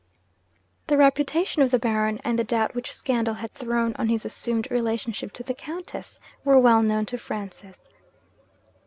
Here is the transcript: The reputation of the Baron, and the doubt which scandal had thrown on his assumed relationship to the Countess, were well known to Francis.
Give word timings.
The 0.87 0.97
reputation 0.97 1.61
of 1.61 1.69
the 1.69 1.77
Baron, 1.77 2.19
and 2.23 2.39
the 2.39 2.43
doubt 2.43 2.73
which 2.73 2.91
scandal 2.91 3.35
had 3.35 3.51
thrown 3.53 3.93
on 3.99 4.09
his 4.09 4.25
assumed 4.25 4.71
relationship 4.71 5.31
to 5.33 5.43
the 5.43 5.53
Countess, 5.53 6.19
were 6.43 6.57
well 6.57 6.81
known 6.81 7.05
to 7.05 7.19
Francis. 7.19 7.87